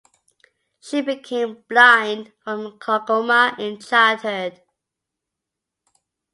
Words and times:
She 0.79 1.01
became 1.03 1.63
blind 1.69 2.33
from 2.43 2.79
glaucoma 2.79 3.55
in 3.59 3.77
childhood. 3.77 4.59